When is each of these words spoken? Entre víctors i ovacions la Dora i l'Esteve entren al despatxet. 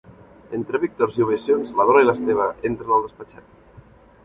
Entre 0.59 0.79
víctors 0.85 1.19
i 1.19 1.25
ovacions 1.25 1.75
la 1.81 1.87
Dora 1.91 2.03
i 2.05 2.09
l'Esteve 2.09 2.49
entren 2.73 2.97
al 2.99 3.07
despatxet. 3.07 3.81